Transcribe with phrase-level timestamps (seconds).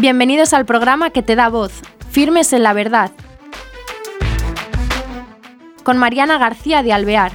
[0.00, 3.10] Bienvenidos al programa que te da voz, Firmes en la Verdad,
[5.82, 7.32] con Mariana García de Alvear.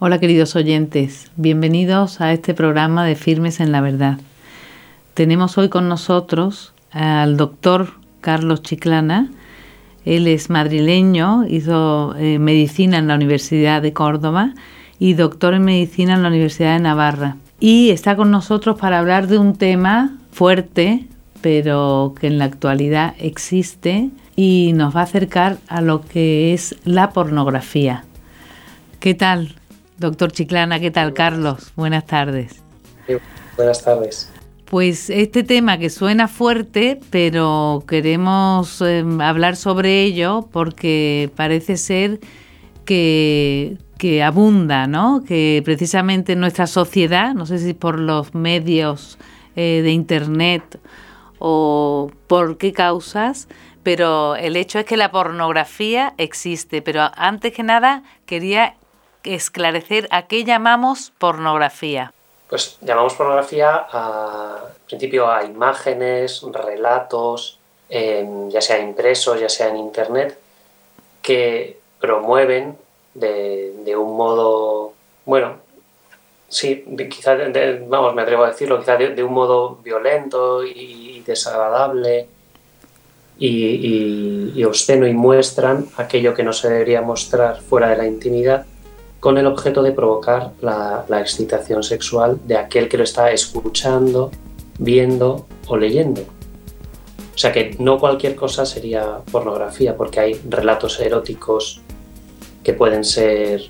[0.00, 4.18] Hola queridos oyentes, bienvenidos a este programa de Firmes en la Verdad.
[5.14, 9.30] Tenemos hoy con nosotros al doctor Carlos Chiclana.
[10.04, 14.52] Él es madrileño, hizo eh, medicina en la Universidad de Córdoba
[14.98, 17.36] y doctor en medicina en la Universidad de Navarra.
[17.60, 21.06] Y está con nosotros para hablar de un tema fuerte,
[21.40, 26.76] pero que en la actualidad existe y nos va a acercar a lo que es
[26.84, 28.04] la pornografía.
[29.00, 29.54] ¿Qué tal,
[29.98, 30.80] doctor Chiclana?
[30.80, 31.72] ¿Qué tal, Carlos?
[31.76, 32.62] Buenas tardes.
[33.56, 34.30] buenas tardes.
[34.66, 42.18] Pues este tema que suena fuerte, pero queremos em, hablar sobre ello porque parece ser
[42.84, 45.22] que, que abunda, ¿no?
[45.26, 49.18] Que precisamente en nuestra sociedad, no sé si por los medios
[49.56, 50.78] eh, de Internet
[51.38, 53.48] o por qué causas,
[53.82, 56.82] pero el hecho es que la pornografía existe.
[56.82, 58.74] Pero antes que nada quería
[59.22, 62.12] esclarecer a qué llamamos pornografía.
[62.48, 67.58] Pues llamamos pornografía a, en principio a imágenes, relatos,
[67.88, 70.38] ya sea impresos, ya sea en internet,
[71.22, 72.76] que promueven
[73.18, 74.92] de, un modo,
[75.24, 75.56] bueno,
[76.48, 77.38] sí, quizás,
[77.88, 82.28] vamos, me atrevo a decirlo, quizás de, un modo violento y, desagradable
[83.38, 88.66] y, y, obsceno y muestran aquello que no se debería mostrar fuera de la intimidad
[89.26, 94.30] con el objeto de provocar la, excitación sexual de aquel que lo está escuchando,
[94.78, 96.22] viendo o leyendo.
[97.34, 101.80] O sea que no cualquier cosa sería pornografía, porque hay relatos eróticos
[102.66, 103.62] que pueden ser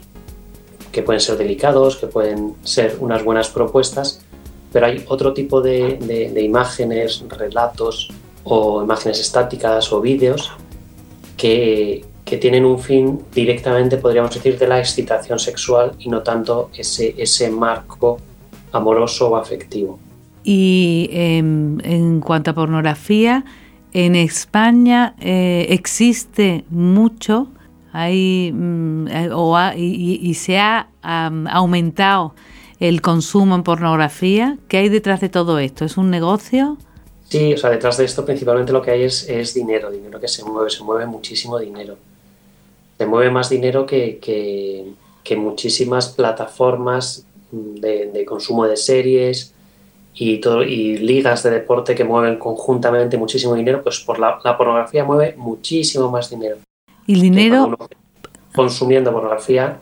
[0.90, 4.22] que pueden ser delicados, que pueden ser unas buenas propuestas,
[4.72, 8.08] pero hay otro tipo de imágenes, relatos
[8.44, 10.50] o imágenes estáticas o vídeos
[11.36, 16.70] que, que tienen un fin directamente, podríamos decir, de la excitación sexual y no tanto
[16.74, 18.18] ese, ese marco
[18.72, 19.98] amoroso o afectivo.
[20.42, 23.44] Y em, en cuanto a pornografía,
[23.92, 27.48] en España eh, existe mucho
[27.96, 32.34] hay, mm, eh, o y, se ha aumentado
[32.80, 34.58] el consumo en pornografía.
[34.68, 35.84] ¿Qué hay detrás de todo esto?
[35.84, 36.76] ¿Es un negocio?
[37.28, 40.28] Sí, o sea, detrás de esto principalmente lo que hay es, es dinero, dinero que
[40.28, 41.96] se mueve, se mueve muchísimo dinero
[42.96, 49.52] te mueve más dinero que, que, muchísimas plataformas de, consumo de series
[50.14, 55.04] y, todo, y ligas de deporte que mueven conjuntamente muchísimo dinero, pues por la, pornografía
[55.04, 56.58] mueve muchísimo más dinero.
[57.06, 57.76] ¿Y el dinero?
[58.54, 59.80] Consumiendo pornografía,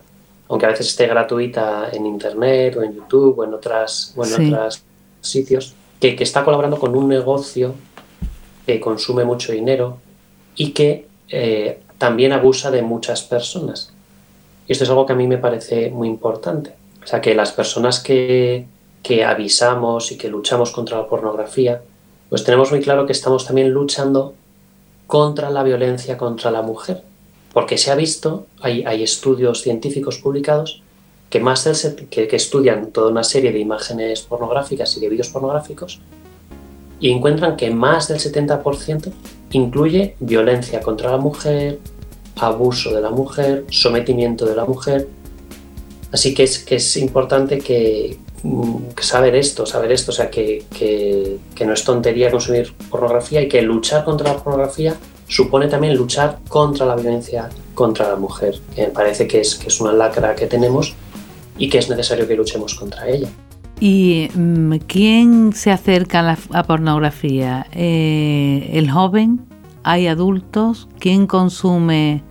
[0.49, 4.53] aunque a veces esté gratuita en internet o en YouTube o en otras, o en
[4.53, 4.83] otros
[5.21, 7.75] sitios, que, que, está colaborando con un negocio
[8.67, 9.99] que consume mucho dinero
[10.57, 13.93] y que eh, también abusa de muchas personas.
[14.67, 16.75] Y esto es algo que a mí me parece muy importante.
[17.03, 18.67] O sea, que las personas que,
[19.03, 21.83] que avisamos y que luchamos contra la pornografía,
[22.29, 24.35] pues tenemos muy claro que estamos también luchando
[25.07, 27.03] contra la violencia contra la mujer.
[27.55, 30.83] Porque se ha visto, hay, hay estudios científicos publicados
[31.31, 35.31] que, más del, que, que, estudian toda una serie de imágenes pornográficas y de vídeos
[35.31, 36.01] pornográficos
[37.01, 39.13] y encuentran que más del 70%
[39.53, 41.79] incluye violencia contra la mujer,
[42.37, 45.09] abuso de la mujer, sometimiento de la mujer.
[46.13, 50.65] Así que es, que es importante que, mm, saber esto, saber esto, o sea, que,
[50.77, 54.97] que, no es tontería consumir pornografía y que luchar contra la pornografía
[55.29, 59.69] supone también luchar contra la violencia contra la mujer, que me parece que es, que
[59.69, 60.95] es una lacra que tenemos
[61.59, 63.29] y que es necesario que luchemos contra ella.
[63.81, 67.67] ¿Y mm, quién se acerca a la pornografía?
[67.73, 69.45] Eh, ¿El joven?
[69.83, 70.89] ¿Hay adultos?
[70.99, 72.23] ¿Quién consume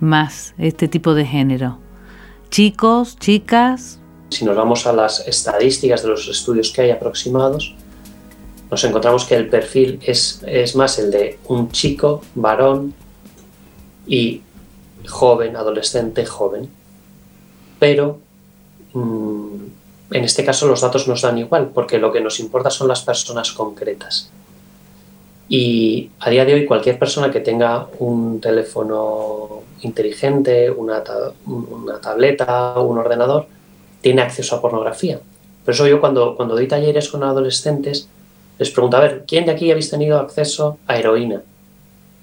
[0.00, 1.78] más este tipo de género?
[2.50, 3.16] ¿Chicos?
[3.18, 4.00] ¿Chicas?
[4.30, 7.76] Si nos vamos a las estadísticas de los estudios que hay aproximados,
[8.70, 12.94] nos encontramos que el perfil es, es más el de un chico, varón
[14.06, 14.42] y
[15.08, 16.70] joven, adolescente, joven.
[17.78, 18.20] Pero
[18.92, 19.54] mm,
[20.12, 23.02] en este caso los datos nos dan igual, porque lo que nos importa son las
[23.02, 24.30] personas concretas.
[25.48, 31.02] Y a día de hoy cualquier persona que tenga un teléfono inteligente, una,
[31.46, 33.46] una tableta, un ordenador,
[34.00, 35.18] tiene acceso a pornografía.
[35.64, 38.08] Por eso yo cuando, cuando doy talleres con adolescentes,
[38.60, 41.42] les pregunto, a ver, ¿quién de aquí habéis tenido acceso a heroína?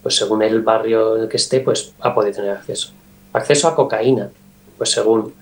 [0.02, 2.92] Pues según el barrio en el que esté, pues ha podido tener acceso.
[3.34, 4.30] Acceso a cocaína,
[4.78, 5.34] pues según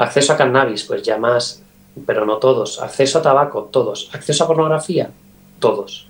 [0.00, 1.60] Acceso a cannabis, pues ya más,
[2.06, 2.80] pero no todos.
[2.80, 4.08] Acceso a tabaco, todos.
[4.14, 5.10] Acceso a pornografía,
[5.58, 6.08] todos.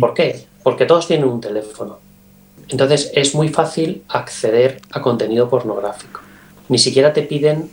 [0.00, 0.44] ¿Por qué?
[0.64, 2.00] Porque todos tienen un teléfono.
[2.68, 6.20] Entonces es muy fácil acceder a contenido pornográfico.
[6.68, 7.70] Ni siquiera te piden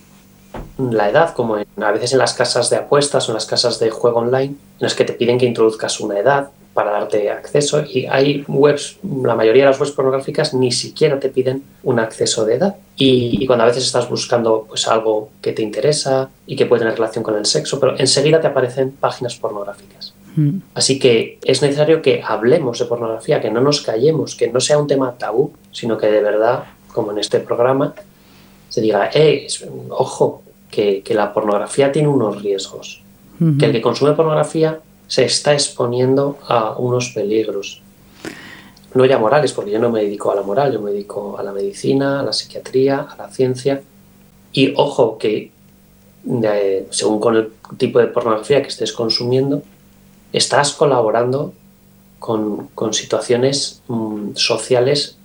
[0.78, 3.92] la edad, como a veces en las casas de apuestas o en las casas de
[3.92, 7.84] juego online, en las que te piden que introduzcas una edad para darte acceso.
[7.88, 12.46] Y hay webs, la mayoría de las webs pornográficas ni siquiera te piden un acceso
[12.46, 12.76] de edad.
[12.96, 16.96] Y, cuando a veces estás buscando pues algo que te interesa y que puede tener
[16.96, 20.14] relación con el sexo, pero enseguida te aparecen páginas pornográficas.
[20.36, 20.60] Mm.
[20.74, 24.80] Así que es necesario que hablemos de pornografía, que no nos callemos, que no sea
[24.80, 27.94] un tema tabú, sino que de verdad, como en este programa,
[28.70, 29.46] se diga, eh,
[29.90, 30.42] ojo,
[30.74, 33.02] que, la pornografía tiene unos riesgos,
[33.60, 37.82] que el que consume pornografía se está exponiendo a unos peligros.
[38.94, 41.44] No ya morales, porque yo no me dedico a la moral, yo me dedico a
[41.44, 43.82] la medicina, a la psiquiatría, a la ciencia.
[44.52, 45.52] Y ojo que
[46.92, 49.62] según con el tipo de pornografía que estés consumiendo,
[50.32, 51.54] estás colaborando
[52.20, 55.18] con, situaciones mm, sociales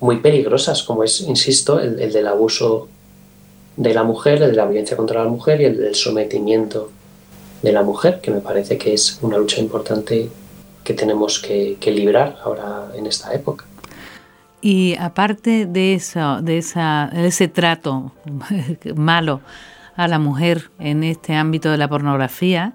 [0.00, 2.88] muy peligrosas, como es, insisto, el, del abuso
[3.78, 6.90] de la mujer, el de la violencia contra la mujer y el del sometimiento
[7.62, 10.28] de la mujer, que me parece que es una lucha importante
[10.82, 13.64] que tenemos que, librar ahora en esta época.
[14.60, 18.12] Y aparte de eso, de esa, ese trato
[18.96, 19.40] malo
[19.96, 22.74] a la mujer en este ámbito de la pornografía,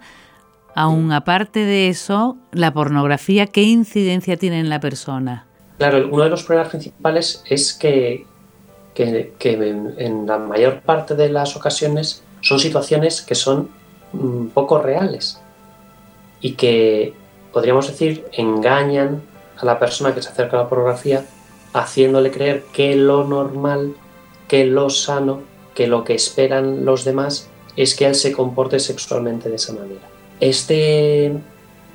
[0.74, 5.46] aún aparte de eso, la pornografía, ¿qué incidencia tiene en la persona?
[5.80, 8.26] Claro, uno de los problemas principales es que,
[8.96, 13.70] en, la mayor parte de las ocasiones son situaciones que son
[14.14, 15.40] mm, poco reales
[16.42, 17.14] y que,
[17.52, 19.22] podríamos decir, engañan
[19.58, 21.26] a la persona que se acerca a la pornografía
[21.74, 23.96] haciéndole creer que lo normal,
[24.48, 25.42] que lo sano,
[25.74, 30.08] que lo que esperan los demás es que él se comporte sexualmente de esa manera.
[30.40, 31.34] Este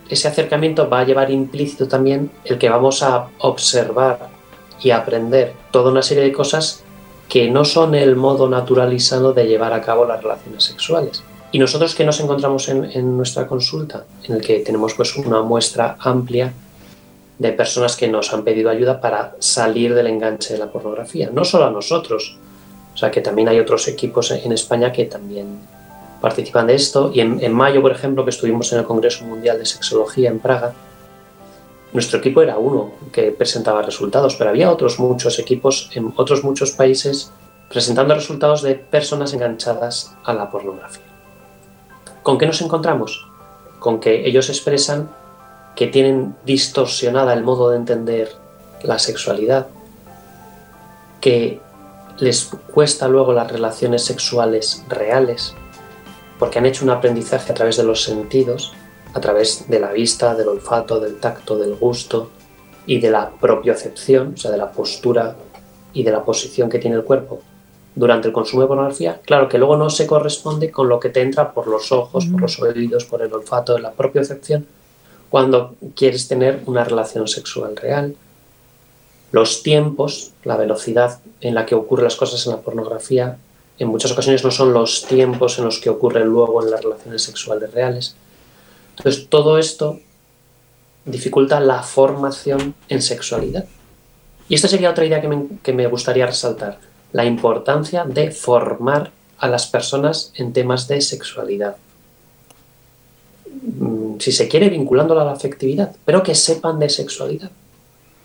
[0.08, 4.30] ese acercamiento va a llevar implícito también el que vamos a observar
[4.80, 6.82] y aprender toda una serie de cosas
[7.28, 11.22] que no son el modo natural y sano de llevar a cabo las relaciones sexuales.
[11.50, 15.96] Y nosotros que nos encontramos en, nuestra consulta, en el que tenemos pues una muestra
[16.00, 16.52] amplia
[17.38, 21.30] de personas que nos han pedido ayuda para salir del enganche de la pornografía.
[21.32, 22.36] No solo a nosotros,
[22.94, 25.58] o sea que también hay otros equipos en España que también
[26.20, 27.10] participan de esto.
[27.14, 30.74] Y en, mayo, por ejemplo, que estuvimos en el Congreso Mundial de Sexología en Praga,
[31.92, 36.72] nuestro equipo era uno que presentaba resultados, pero había otros muchos equipos en otros muchos
[36.72, 37.32] países
[37.68, 41.04] presentando resultados de personas enganchadas a la pornografía.
[42.22, 43.26] ¿Con qué nos encontramos?
[43.78, 45.10] Con que ellos expresan
[45.76, 48.32] que tienen distorsionada el modo de entender
[48.82, 49.68] la sexualidad,
[51.20, 51.60] que
[52.18, 55.54] les cuesta luego las relaciones sexuales reales,
[56.38, 58.72] porque han hecho un aprendizaje a través de los sentidos,
[59.14, 62.30] a través de la vista, del olfato, del tacto, del gusto
[62.86, 65.36] y de la propiocepción, o sea, de la postura
[65.92, 67.40] y de la posición que tiene el cuerpo
[67.94, 71.20] durante el consumo de pornografía, claro que luego no se corresponde con lo que te
[71.20, 74.66] entra por los ojos, por los oídos, por el olfato, la propiocepción,
[75.30, 78.14] cuando quieres tener una relación sexual real.
[79.32, 83.38] Los tiempos, la velocidad en la que ocurren las cosas en la pornografía
[83.78, 87.22] en muchas ocasiones no son los tiempos en los que ocurren luego en las relaciones
[87.22, 88.16] sexuales reales.
[88.98, 90.00] Entonces, todo esto
[91.04, 93.64] dificulta la formación en sexualidad.
[94.48, 96.78] Y esta sería otra idea que me, que me gustaría resaltar,
[97.12, 101.76] la importancia de formar a las personas en temas de sexualidad.
[103.46, 107.50] Mm, si se quiere, vinculándola a la afectividad, pero que sepan de sexualidad.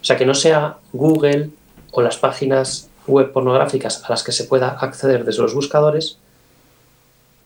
[0.01, 1.51] O sea, que no sea Google
[1.92, 6.18] o las páginas web pornográficas a las que se pueda acceder desde los buscadores,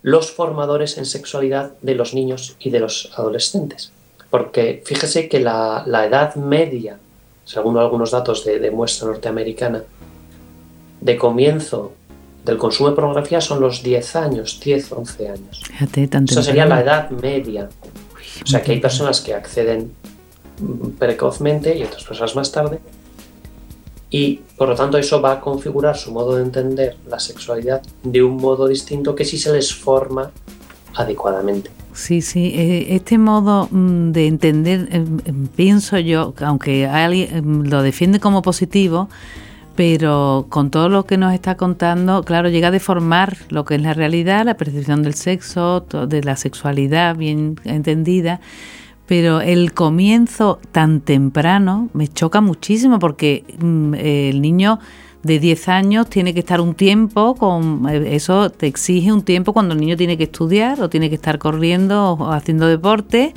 [0.01, 3.91] los formadores en sexualidad de los niños y de los adolescentes.
[4.29, 6.97] Porque fíjese que la, edad media,
[7.45, 9.83] según algunos datos de, muestra norteamericana,
[11.01, 11.93] de comienzo
[12.43, 15.63] del consumo de pornografía son los 10 años, 10, 11 años.
[16.31, 17.69] Esa sería la edad media.
[18.43, 19.91] O sea que hay personas que acceden
[20.97, 22.79] precozmente y otras personas más tarde,
[24.09, 28.23] y por lo tanto eso va a configurar su modo de entender la sexualidad de
[28.23, 30.31] un modo distinto que si se les forma
[30.95, 31.69] adecuadamente.
[31.93, 35.03] Sí, sí, eh, este modo mm, de entender, eh,
[35.55, 39.09] pienso yo, aunque alguien mm, lo defiende como positivo,
[39.75, 43.81] pero con todo lo que nos está contando, claro, llega a deformar lo que es
[43.81, 48.41] la realidad, la percepción del sexo, de la sexualidad bien entendida
[49.07, 54.79] pero el comienzo tan temprano me choca muchísimo porque mm, el niño
[55.23, 59.53] de 10 años tiene que estar un tiempo con eh, eso te exige un tiempo
[59.53, 63.33] cuando el niño tiene que estudiar o tiene que estar corriendo o haciendo deporte.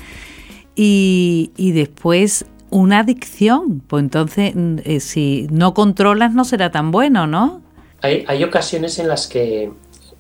[0.83, 3.81] Y, después una adicción.
[3.87, 7.63] Pues entonces mm, eh, si no controlas no será tan bueno no
[8.03, 9.71] hay, hay ocasiones en las que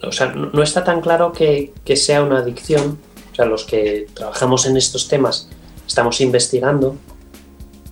[0.03, 2.99] o sea no está tan claro que, sea una adicción
[3.47, 5.49] los que trabajamos en estos temas
[5.87, 6.97] estamos investigando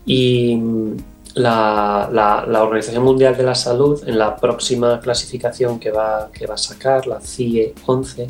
[0.04, 0.96] y mm,
[1.34, 6.58] la, Organización Mundial de la Salud, en la próxima clasificación que va, que va a
[6.58, 8.28] sacar, la CIE 11,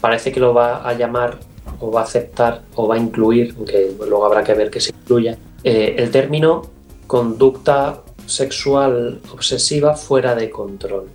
[0.00, 1.38] parece que lo va a llamar
[1.80, 4.90] o va a aceptar o va a incluir, aunque luego habrá que ver que se
[4.90, 6.62] incluya, eh, el término
[7.06, 11.08] conducta sexual obsesiva fuera de control.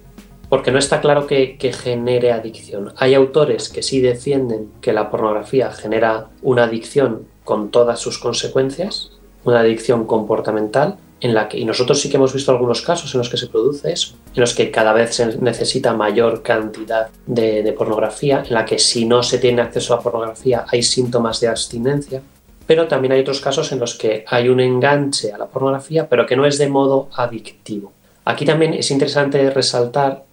[0.50, 2.94] Porque no está claro que, que genere adicción.
[2.98, 9.12] Hay autores que sí defienden que la pornografía genera una adicción con todas sus consecuencias,
[9.44, 13.20] una adicción comportamental, en la que, y nosotros sí que hemos visto algunos casos en
[13.20, 17.74] los que se produce eso, en los que cada vez se necesita mayor cantidad de,
[17.78, 22.22] pornografía, en la que si no se tiene acceso a pornografía hay síntomas de abstinencia,
[22.68, 26.26] pero también hay otros casos en los que hay un enganche a la pornografía, pero
[26.26, 27.94] que no es de modo adictivo.
[28.26, 30.26] Aquí también es interesante resaltar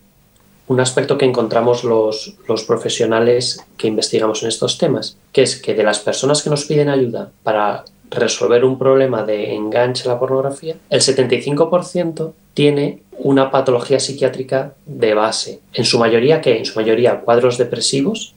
[0.66, 5.74] un aspecto que encontramos los, los, profesionales que investigamos en estos temas, que es que
[5.74, 10.18] de las personas que nos piden ayuda para resolver un problema de enganche a la
[10.18, 15.60] pornografía, el 75% tiene una patología psiquiátrica de base.
[15.72, 16.58] En su mayoría, ¿qué?
[16.58, 18.34] En su mayoría cuadros depresivos,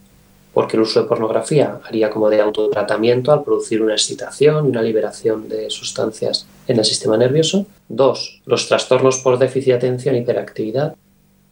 [0.53, 4.81] porque el uso de pornografía haría como de autotratamiento al producir una excitación y una
[4.81, 7.67] liberación de sustancias en el sistema nervioso.
[7.88, 10.96] Dos, los trastornos por déficit de atención y hiperactividad,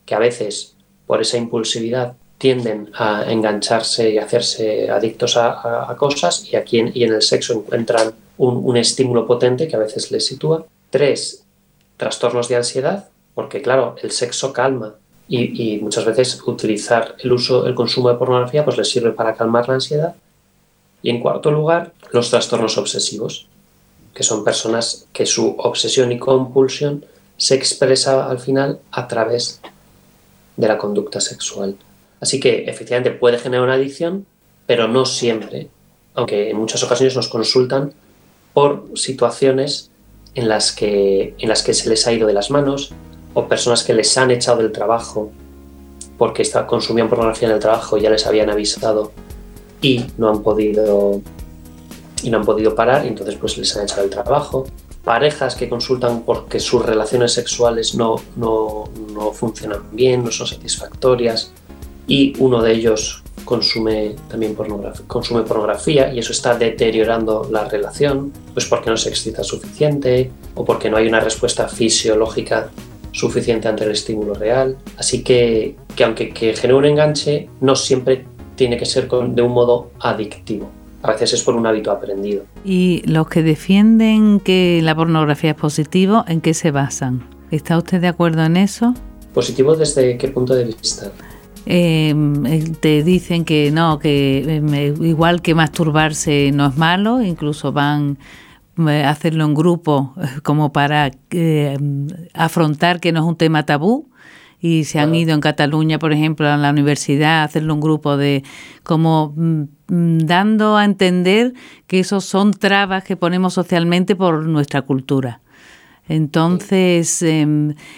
[0.05, 0.75] que a veces
[1.07, 7.03] por esa impulsividad tienden a engancharse y hacerse adictos a, cosas y aquí en, y
[7.03, 10.65] en el sexo encuentran un, estímulo potente que a veces les sitúa.
[10.89, 11.43] Tres,
[11.97, 14.95] trastornos de ansiedad, porque claro, el sexo calma
[15.27, 19.67] y, muchas veces utilizar el uso, el consumo de pornografía pues les sirve para calmar
[19.67, 20.15] la ansiedad.
[21.01, 23.47] Y en cuarto lugar, los trastornos obsesivos,
[24.13, 27.05] que son personas que su obsesión y compulsión
[27.37, 29.61] se expresa al final a través
[30.57, 31.75] de la conducta sexual.
[32.21, 34.25] Así que efectivamente puede generar una adicción,
[34.65, 35.67] pero no siempre,
[36.13, 37.93] aunque en muchas ocasiones nos consultan
[38.53, 39.91] por situaciones
[40.33, 42.93] en las que, en las que se les ha ido de las manos
[43.33, 45.31] o personas que les han echado del trabajo
[46.17, 49.11] porque consumían pornografía en el trabajo, ya les habían avisado
[49.81, 51.21] y no han podido
[52.23, 54.65] y no han podido parar y entonces pues les han echado del trabajo.
[55.05, 61.53] Parejas que consultan porque sus relaciones sexuales no, no, no funcionan bien, no son satisfactorias
[62.07, 68.33] y uno de ellos consume también pornografía, consume pornografía y eso está deteriorando la relación,
[68.53, 72.71] pues porque no se excita suficiente o porque no hay una respuesta fisiológica
[73.11, 74.77] suficiente ante el estímulo real.
[74.97, 79.51] Así que, que aunque que genere un enganche, no siempre tiene que ser de un
[79.51, 80.69] modo adictivo.
[81.05, 82.45] A veces es por un hábito aprendido.
[82.63, 87.29] ¿Y los que defienden que la pornografía es positivo, en qué se basan?
[87.51, 88.95] ¿Está usted de acuerdo en eso?
[89.31, 91.11] ¿Positivo desde qué punto de vista?
[91.67, 92.15] Eh,
[92.79, 98.17] te dicen que no, que em, eh, igual que masturbarse no es malo, incluso van
[98.87, 101.11] eh, a hacerlo en grupo como para
[102.33, 104.09] afrontar que no es un tema tabú
[104.65, 108.17] y se han ido en Cataluña, por ejemplo, a la universidad a hacerlo un grupo
[108.17, 108.43] de
[108.81, 111.53] como mm, mm, dando a entender
[111.85, 115.41] que esos son trabas que ponemos socialmente por nuestra cultura.
[116.09, 117.23] Entonces,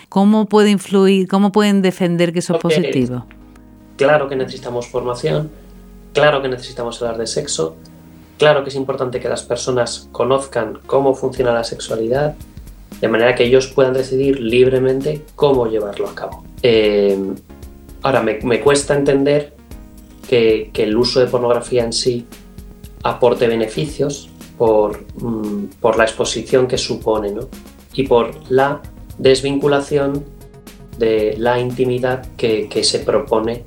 [0.09, 3.25] ¿cómo puede influir, cómo pueden defender que eso es positivo?
[3.95, 5.49] Claro que necesitamos formación,
[6.11, 7.77] claro que necesitamos hablar de sexo,
[8.37, 12.35] claro que es importante que las personas conozcan cómo funciona la sexualidad,
[13.01, 16.43] de manera que ellos puedan decidir libremente cómo llevarlo a cabo.
[16.63, 17.17] Eh,
[18.01, 19.53] ahora, me, cuesta entender
[20.27, 22.25] que, el uso de pornografía en sí
[23.03, 25.65] aporte beneficios por, mm,
[25.97, 27.33] la exposición que supone
[27.93, 28.81] y por la
[29.17, 30.25] desvinculación
[30.97, 33.63] de la intimidad que, que se propone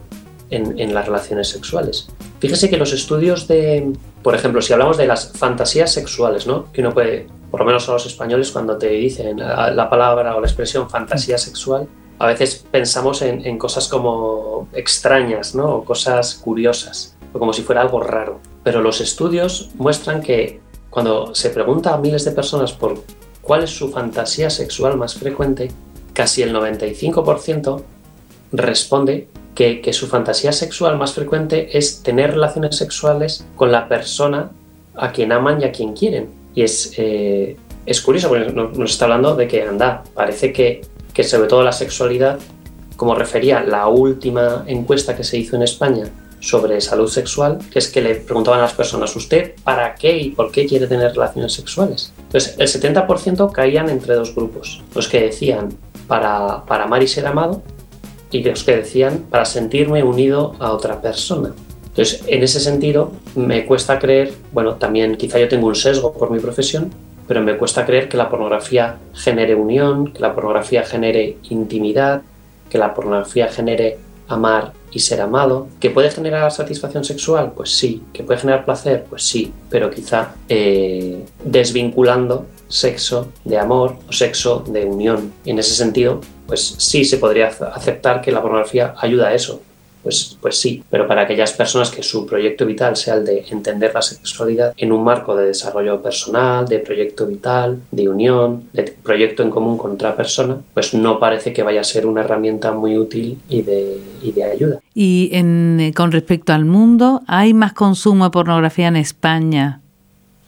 [0.50, 2.08] en, las relaciones sexuales.
[2.40, 6.72] Fíjese que los estudios de, por ejemplo, si hablamos de las fantasías sexuales, ¿no?
[6.72, 10.40] Que uno puede, por lo menos a los españoles, cuando te dicen la, palabra o
[10.40, 11.88] la expresión fantasía sexual,
[12.18, 15.76] a veces pensamos en, cosas como extrañas, ¿no?
[15.76, 18.40] O cosas curiosas, o como si fuera algo raro.
[18.62, 23.02] Pero los estudios muestran que cuando se pregunta a miles de personas por
[23.40, 25.70] cuál es su fantasía sexual más frecuente,
[26.12, 27.82] casi el 95%
[28.52, 34.50] responde que, su fantasía sexual más frecuente es tener relaciones sexuales con la persona
[34.94, 36.39] a quien aman y a quien quieren.
[36.54, 41.24] Y es, eh, es curioso porque nos, está hablando de que, anda, parece que que
[41.24, 42.38] sobre todo la sexualidad,
[42.96, 46.04] como refería la última encuesta que se hizo en España
[46.40, 50.30] sobre salud sexual, que es que le preguntaban a las personas, ¿usted para qué y
[50.30, 52.12] por qué quiere tener relaciones sexuales?
[52.18, 55.76] Entonces, el 70% caían entre dos grupos, los que decían
[56.06, 57.62] para, para amar y ser amado
[58.30, 61.52] y los que decían para sentirme unido a otra persona.
[61.90, 66.30] Entonces, en ese sentido, me cuesta creer, bueno, también quizá yo tengo un sesgo por
[66.30, 66.90] mi profesión,
[67.26, 72.22] pero me cuesta creer que la pornografía genere unión, que la pornografía genere intimidad,
[72.68, 75.68] que la pornografía genere amar y ser amado.
[75.78, 77.52] ¿Que puede generar satisfacción sexual?
[77.54, 78.02] Pues sí.
[78.12, 79.04] ¿Que puede generar placer?
[79.08, 79.52] Pues sí.
[79.68, 85.32] Pero quizá eh, desvinculando sexo de amor o sexo de unión.
[85.44, 89.60] En ese sentido, pues sí se podría aceptar que la pornografía ayuda a eso,
[90.02, 93.92] pues, pues sí, pero para aquellas personas que su proyecto vital sea el de entender
[93.94, 99.42] la sexualidad en un marco de desarrollo personal, de proyecto vital, de unión, de proyecto
[99.42, 102.96] en común con otra persona, pues no parece que vaya a ser una herramienta muy
[102.98, 104.80] útil y de, y de ayuda.
[104.94, 109.80] Y en, con respecto al mundo, ¿hay más consumo de pornografía en España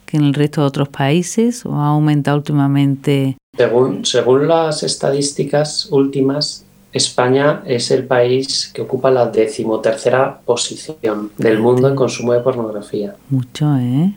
[0.07, 3.37] que en el resto de otros países o ha aumentado últimamente?
[3.57, 11.59] Según, según las estadísticas últimas, España es el país que ocupa la decimotercera posición del
[11.59, 13.15] mundo en consumo de pornografía.
[13.31, 14.13] Mucho, ¿eh?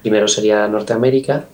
[0.00, 1.44] Primero sería Norteamérica.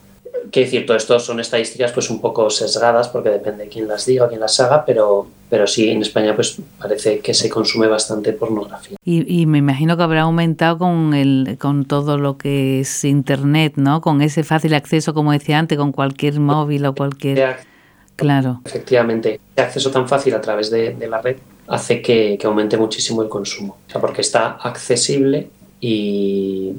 [0.52, 4.06] Que decir, todo esto son estadísticas pues un poco sesgadas porque depende de quién las
[4.06, 7.86] diga o quién las haga, pero, pero sí, en España pues parece que se consume
[7.86, 8.96] bastante pornografía.
[9.04, 13.74] Y, y me imagino que habrá aumentado con, el, con todo lo que es Internet,
[13.76, 14.00] ¿no?
[14.00, 17.56] Con ese fácil acceso, como decía antes, con cualquier móvil o cualquier...
[18.18, 18.62] Claro.
[18.64, 21.36] Efectivamente, el acceso tan fácil a través de, la red
[21.68, 23.76] hace que, aumente muchísimo el consumo.
[23.86, 25.48] O sea, porque está accesible
[25.80, 26.72] y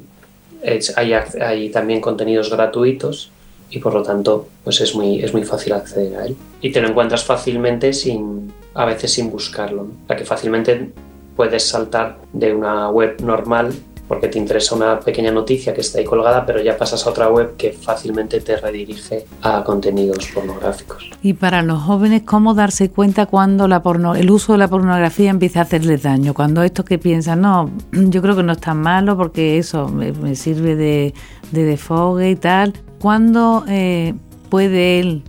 [0.96, 3.30] hay, hay, también contenidos gratuitos
[3.70, 6.36] y por lo tanto pues es muy, es muy fácil acceder a él.
[6.60, 9.84] Y te lo encuentras fácilmente sin, a veces sin buscarlo.
[9.84, 10.90] O sea que fácilmente
[11.36, 13.72] puedes saltar de una web normal
[14.10, 17.28] porque te interesa una pequeña noticia que está ahí colgada, pero ya pasas a otra
[17.28, 21.08] web que fácilmente te redirige a contenidos pornográficos.
[21.22, 23.66] Y para los jóvenes, ¿cómo darse cuenta cuando
[24.16, 26.34] el uso de la pornografía empieza a hacerles daño?
[26.34, 30.34] Cuando esto que piensan, no, yo creo que no es tan malo porque eso me,
[30.34, 31.14] sirve de,
[31.52, 32.72] de desfogue y tal.
[32.98, 34.14] ¿Cuándo eh,
[34.48, 35.22] puede él,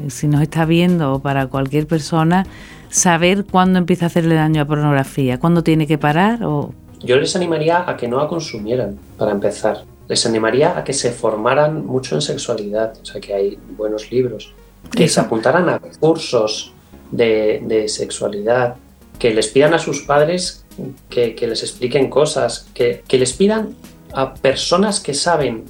[0.00, 2.46] eh, si nos está viendo o para cualquier persona,
[2.88, 5.38] saber cuándo empieza a hacerle daño a pornografía?
[5.38, 9.84] ¿Cuándo tiene que parar o yo les animaría a que no la consumieran, para empezar.
[10.08, 14.52] Les animaría a que se formaran mucho en sexualidad, o sea, que hay buenos libros,
[14.90, 16.72] que se apuntaran a cursos
[17.10, 18.76] de, sexualidad,
[19.18, 20.64] que les pidan a sus padres
[21.08, 23.76] que, les expliquen cosas, que, les pidan
[24.12, 25.64] a personas que saben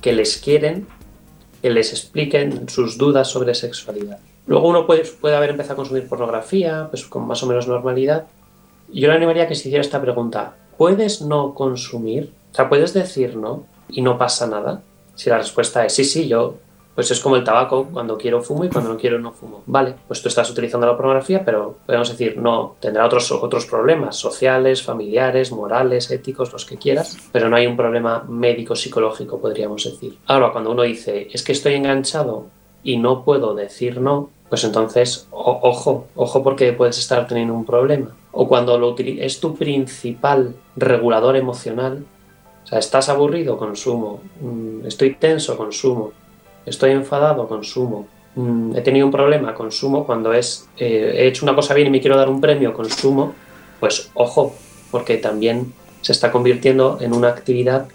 [0.00, 0.86] que les quieren,
[1.62, 4.18] que les expliquen sus dudas sobre sexualidad.
[4.46, 8.26] Luego uno puede, puede haber empezado a consumir pornografía, pues con más o menos normalidad,
[9.00, 10.56] yo le animaría a que se hiciera esta pregunta.
[10.76, 12.32] ¿Puedes no consumir?
[12.52, 14.82] O sea, ¿puedes decir no y no pasa nada?
[15.14, 16.56] Si la respuesta es sí, sí, yo,
[16.94, 19.62] pues es como el tabaco, cuando quiero fumo y cuando no quiero no fumo.
[19.66, 24.16] Vale, pues tú estás utilizando la pornografía, pero podemos decir no, tendrá otros, otros problemas
[24.16, 29.84] sociales, familiares, morales, éticos, los que quieras, pero no hay un problema médico, psicológico, podríamos
[29.84, 30.18] decir.
[30.26, 32.46] Ahora, cuando uno dice es que estoy enganchado
[32.84, 38.14] y no puedo decir no, pues entonces, ojo, ojo porque puedes estar teniendo un problema.
[38.34, 42.04] O cuando lo es tu principal regulador emocional,
[42.64, 46.12] o sea, estás aburrido, consumo, mm, estoy tenso, consumo,
[46.66, 51.54] estoy enfadado, consumo, mm, he tenido un problema, consumo, cuando es, eh, he hecho una
[51.54, 53.34] cosa bien y me quiero dar un premio, consumo,
[53.80, 54.54] pues ojo,
[54.90, 57.86] porque también se está convirtiendo en una actividad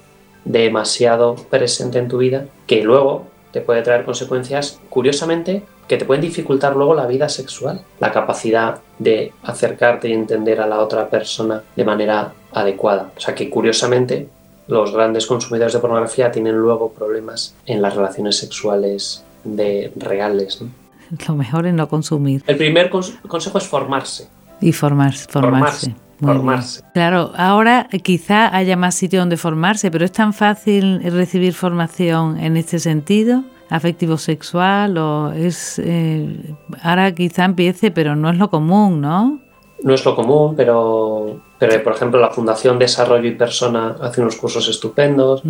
[0.45, 6.21] demasiado presente en tu vida que luego te puede traer consecuencias, curiosamente, que te pueden
[6.21, 11.63] dificultar luego la vida sexual, la capacidad de acercarte y entender a la otra persona
[11.75, 13.11] de manera adecuada.
[13.17, 14.29] O sea que curiosamente
[14.67, 20.61] los grandes consumidores de pornografía tienen luego problemas en las relaciones sexuales de reales.
[21.27, 22.43] Lo mejor es no consumir.
[22.45, 24.27] El primer consejo es formarse.
[24.61, 25.25] Y formarse.
[25.27, 25.95] formarse.
[26.19, 26.83] formarse.
[26.93, 32.57] Claro, ahora quizá haya más sitio donde formarse, pero es tan fácil recibir formación en
[32.57, 39.01] este sentido afectivo sexual o es eh, ahora quizá empiece pero no es lo común
[39.01, 39.39] no
[39.83, 44.37] no es lo común pero pero por ejemplo la fundación desarrollo y persona hace unos
[44.37, 45.43] cursos estupendos.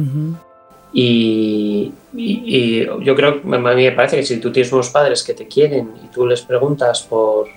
[0.92, 5.36] Y, y, yo creo a mí me parece que si tú tienes unos padres que
[5.36, 7.48] te quieren y tú les preguntas por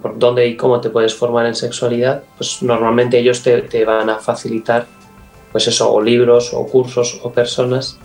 [0.00, 4.08] por dónde y cómo te puedes formar en sexualidad pues normalmente ellos te, te van
[4.08, 4.86] a facilitar
[5.50, 7.98] pues eso o libros o cursos o personas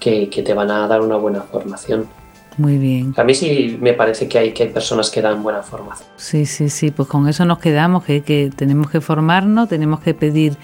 [0.00, 2.08] que, te van a dar una buena formación.
[2.56, 3.14] muy bien.
[3.16, 6.08] A mí sí me parece que hay, que hay personas que dan buena formación.
[6.16, 10.14] Sí, sí, sí, pues con eso nos quedamos, que, que tenemos que formarnos, tenemos que
[10.14, 10.56] pedir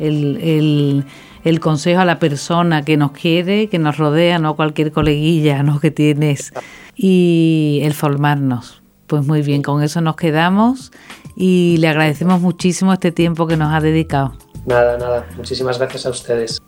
[0.00, 1.04] el,
[1.44, 5.78] el, consejo a la persona que nos quiere, que nos rodea, no cualquier coleguilla ¿no?
[5.80, 6.52] que tienes,
[6.96, 8.82] y el formarnos.
[9.06, 10.92] Pues muy bien, con eso nos quedamos
[11.34, 14.34] y le agradecemos muchísimo este tiempo que nos ha dedicado.
[14.66, 16.60] Nada, nada, muchísimas gracias a ustedes.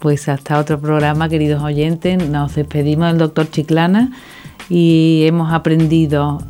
[0.00, 2.26] Pues hasta otro programa, queridos oyentes.
[2.26, 4.12] Nos despedimos del doctor Chiclana
[4.70, 6.42] y hemos aprendido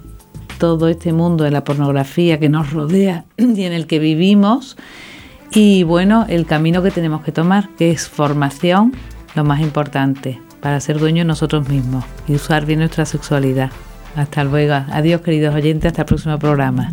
[0.58, 4.76] todo este mundo de la pornografía que nos rodea y en el que vivimos.
[5.52, 8.92] Y bueno, el camino que tenemos que tomar, que es formación,
[9.34, 13.72] lo más importante, para ser dueños nosotros mismos y usar bien nuestra sexualidad.
[14.14, 14.74] Hasta luego.
[14.92, 15.88] Adiós, queridos oyentes.
[15.88, 16.92] Hasta el próximo programa.